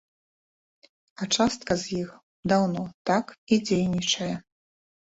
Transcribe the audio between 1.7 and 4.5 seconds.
з іх даўно так і дзейнічае.